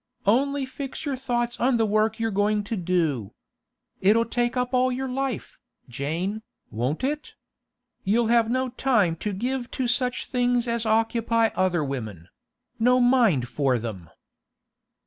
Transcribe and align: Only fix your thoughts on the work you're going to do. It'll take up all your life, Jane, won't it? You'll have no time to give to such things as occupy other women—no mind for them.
Only 0.25 0.65
fix 0.65 1.05
your 1.05 1.15
thoughts 1.15 1.59
on 1.59 1.77
the 1.77 1.85
work 1.85 2.19
you're 2.19 2.31
going 2.31 2.63
to 2.63 2.75
do. 2.75 3.35
It'll 3.99 4.25
take 4.25 4.57
up 4.57 4.73
all 4.73 4.91
your 4.91 5.07
life, 5.07 5.59
Jane, 5.87 6.41
won't 6.71 7.03
it? 7.03 7.35
You'll 8.03 8.25
have 8.25 8.49
no 8.49 8.69
time 8.69 9.15
to 9.17 9.31
give 9.31 9.69
to 9.77 9.87
such 9.87 10.25
things 10.25 10.67
as 10.67 10.87
occupy 10.87 11.51
other 11.53 11.83
women—no 11.83 12.99
mind 12.99 13.47
for 13.47 13.77
them. 13.77 14.09